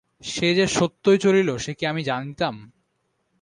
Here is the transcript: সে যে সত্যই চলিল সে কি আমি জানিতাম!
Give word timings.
সে 0.25 0.47
যে 0.55 0.65
সত্যই 0.67 1.17
চলিল 1.17 1.49
সে 1.57 1.71
কি 1.73 1.83
আমি 1.85 2.01
জানিতাম! 2.03 2.55